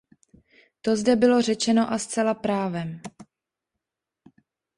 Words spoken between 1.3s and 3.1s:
řečeno a zcela právem.